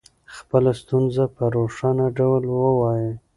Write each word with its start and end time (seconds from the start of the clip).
خپله 0.35 0.71
ستونزه 0.81 1.23
په 1.35 1.43
روښانه 1.55 2.05
ډول 2.17 2.43
ووایئ. 2.47 3.09